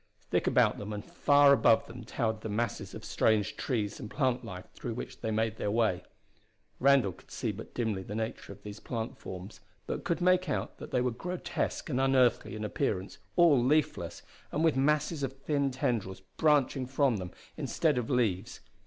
Thick 0.31 0.47
about 0.47 0.79
them 0.79 0.93
and 0.93 1.05
far 1.05 1.53
above 1.53 1.85
them 1.85 2.03
towered 2.03 2.41
the 2.41 2.49
masses 2.49 2.95
of 2.95 3.05
strange 3.05 3.55
trees 3.55 3.99
and 3.99 4.09
plant 4.09 4.43
life 4.43 4.65
through 4.73 4.95
which 4.95 5.21
they 5.21 5.29
made 5.29 5.57
their 5.57 5.69
way. 5.69 6.01
Randall 6.79 7.11
could 7.11 7.29
see 7.29 7.51
but 7.51 7.75
dimly 7.75 8.01
the 8.01 8.15
nature 8.15 8.51
of 8.51 8.63
these 8.63 8.79
plant 8.79 9.19
forms, 9.19 9.59
but 9.85 10.03
could 10.03 10.19
make 10.19 10.49
out 10.49 10.79
that 10.79 10.89
they 10.89 11.01
were 11.01 11.11
grotesque 11.11 11.87
and 11.87 12.01
unearthly 12.01 12.55
in 12.55 12.63
appearance, 12.63 13.19
all 13.35 13.63
leafless, 13.63 14.23
and 14.51 14.63
with 14.63 14.75
masses 14.75 15.21
of 15.21 15.33
thin 15.33 15.69
tendrils 15.69 16.21
branching 16.35 16.87
from 16.87 17.17
them 17.17 17.29
instead 17.55 17.99
of 17.99 18.09
leaves. 18.09 18.59